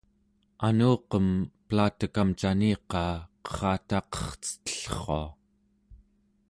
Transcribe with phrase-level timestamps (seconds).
[0.67, 1.27] anuqem
[1.67, 3.13] pelatekam caniqaa
[3.45, 5.23] qerrataqercetellrua